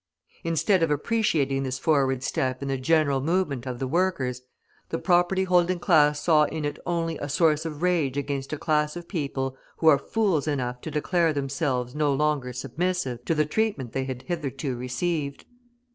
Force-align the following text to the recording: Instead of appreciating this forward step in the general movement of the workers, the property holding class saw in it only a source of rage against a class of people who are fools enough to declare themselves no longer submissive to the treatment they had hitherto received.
Instead 0.43 0.81
of 0.81 0.89
appreciating 0.89 1.61
this 1.61 1.77
forward 1.77 2.23
step 2.23 2.63
in 2.63 2.69
the 2.69 2.75
general 2.79 3.21
movement 3.21 3.67
of 3.67 3.77
the 3.77 3.85
workers, 3.85 4.41
the 4.89 4.97
property 4.97 5.43
holding 5.43 5.77
class 5.77 6.19
saw 6.19 6.45
in 6.45 6.65
it 6.65 6.79
only 6.87 7.19
a 7.19 7.29
source 7.29 7.65
of 7.65 7.83
rage 7.83 8.17
against 8.17 8.51
a 8.51 8.57
class 8.57 8.95
of 8.95 9.07
people 9.07 9.55
who 9.77 9.85
are 9.85 9.99
fools 9.99 10.47
enough 10.47 10.81
to 10.81 10.89
declare 10.89 11.33
themselves 11.33 11.93
no 11.93 12.11
longer 12.11 12.51
submissive 12.51 13.23
to 13.25 13.35
the 13.35 13.45
treatment 13.45 13.91
they 13.91 14.05
had 14.05 14.23
hitherto 14.23 14.75
received. 14.75 15.45